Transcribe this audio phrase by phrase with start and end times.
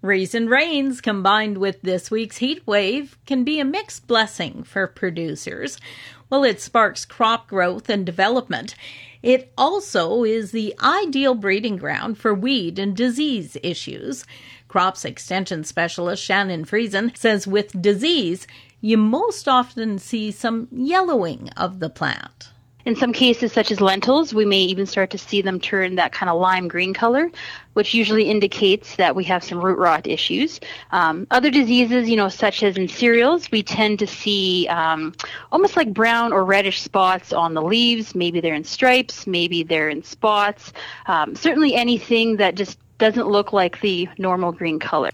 [0.00, 5.76] Recent rains combined with this week's heat wave can be a mixed blessing for producers.
[6.28, 8.76] While it sparks crop growth and development,
[9.24, 14.24] it also is the ideal breeding ground for weed and disease issues.
[14.68, 18.46] Crops Extension Specialist Shannon Friesen says with disease,
[18.80, 22.50] you most often see some yellowing of the plant.
[22.88, 26.10] In some cases, such as lentils, we may even start to see them turn that
[26.10, 27.30] kind of lime green color,
[27.74, 30.58] which usually indicates that we have some root rot issues.
[30.90, 35.14] Um, other diseases, you know, such as in cereals, we tend to see um,
[35.52, 38.14] almost like brown or reddish spots on the leaves.
[38.14, 40.72] Maybe they're in stripes, maybe they're in spots.
[41.04, 45.10] Um, certainly anything that just doesn't look like the normal green color.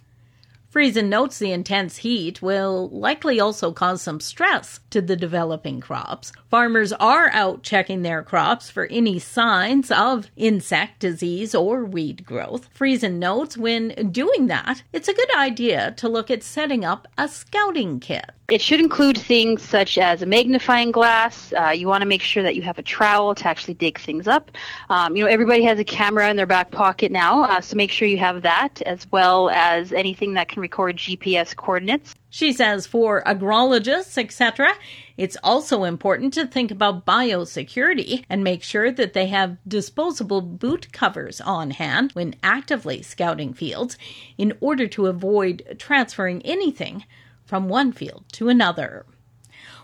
[0.75, 6.33] Friesen notes the intense heat will likely also cause some stress to the developing crops.
[6.51, 12.69] Farmers are out checking their crops for any signs of insect disease or weed growth.
[12.77, 17.29] Friesen notes when doing that, it's a good idea to look at setting up a
[17.29, 18.33] scouting kit.
[18.51, 21.51] It should include things such as a magnifying glass.
[21.59, 24.29] Uh, you want to make sure that you have a trowel to actually dig things
[24.29, 24.51] up.
[24.91, 27.91] Um, you know, everybody has a camera in their back pocket now, uh, so make
[27.91, 32.15] sure you have that as well as anything that can record GPS coordinates.
[32.29, 34.75] She says for agrologists, etc.,
[35.17, 40.93] it's also important to think about biosecurity and make sure that they have disposable boot
[40.93, 43.97] covers on hand when actively scouting fields
[44.37, 47.05] in order to avoid transferring anything
[47.45, 49.07] from one field to another.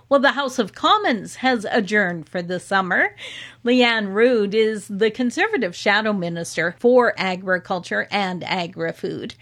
[0.08, 3.14] Well, the House of Commons has adjourned for the summer.
[3.64, 9.36] Lianne Rood is the Conservative Shadow Minister for Agriculture and Agri Food.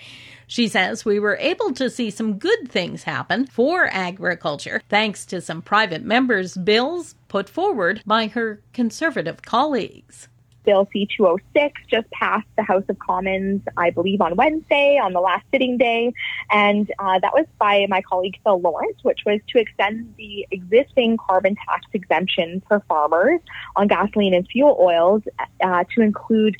[0.46, 5.40] She says we were able to see some good things happen for agriculture thanks to
[5.40, 10.28] some private members' bills put forward by her Conservative colleagues.
[10.68, 15.20] Bill C 206 just passed the House of Commons, I believe, on Wednesday, on the
[15.20, 16.12] last sitting day.
[16.50, 21.16] And uh, that was by my colleague Phil Lawrence, which was to extend the existing
[21.16, 23.40] carbon tax exemption for farmers
[23.76, 25.22] on gasoline and fuel oils
[25.62, 26.54] uh, to include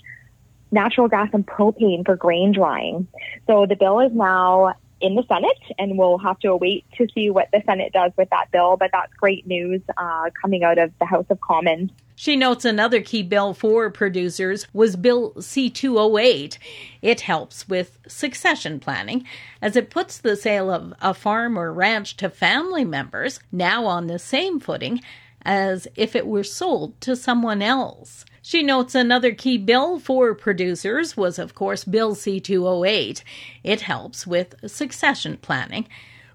[0.70, 3.06] natural gas and propane for grain drying.
[3.47, 7.31] So the bill is now in the Senate, and we'll have to wait to see
[7.31, 8.76] what the Senate does with that bill.
[8.76, 11.91] But that's great news uh, coming out of the House of Commons.
[12.16, 16.59] She notes another key bill for producers was Bill C 208.
[17.00, 19.25] It helps with succession planning
[19.62, 24.09] as it puts the sale of a farm or ranch to family members now on
[24.09, 25.00] the same footing
[25.42, 28.25] as if it were sold to someone else.
[28.48, 33.22] She notes another key bill for producers was, of course, Bill C 208.
[33.62, 35.86] It helps with succession planning,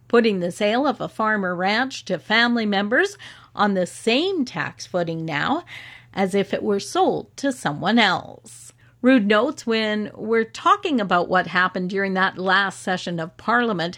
[0.07, 3.18] putting the sale of a farm or ranch to family members
[3.56, 5.66] on the same tax footing now
[6.13, 8.74] as if it were sold to someone else.
[9.01, 13.97] Rood notes when we're talking about what happened during that last session of Parliament,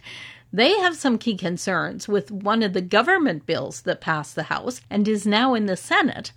[0.54, 4.80] they have some key concerns with one of the government bills that passed the House
[4.90, 6.32] and is now in the Senate,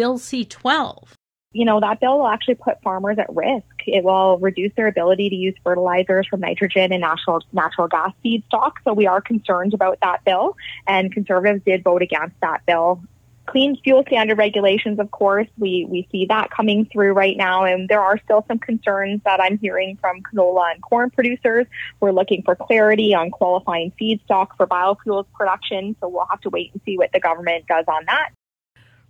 [0.00, 1.14] Bill C 12
[1.52, 3.66] you know, that bill will actually put farmers at risk.
[3.86, 8.74] It will reduce their ability to use fertilizers from nitrogen and natural, natural gas feedstock.
[8.84, 10.56] So we are concerned about that bill
[10.86, 13.02] and conservatives did vote against that bill.
[13.46, 17.64] Clean fuel standard regulations, of course, we, we see that coming through right now.
[17.64, 21.66] And there are still some concerns that I'm hearing from canola and corn producers.
[21.98, 25.96] We're looking for clarity on qualifying feedstock for biofuels production.
[26.00, 28.30] So we'll have to wait and see what the government does on that.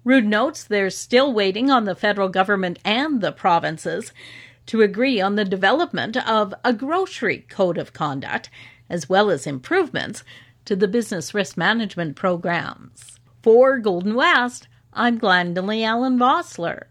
[0.03, 4.13] Rood notes they're still waiting on the federal government and the provinces
[4.67, 8.49] to agree on the development of a grocery code of conduct,
[8.89, 10.25] as well as improvements
[10.65, 13.19] to the business risk management programs.
[13.43, 16.85] For Golden West, I'm Glendalee Allen Vossler.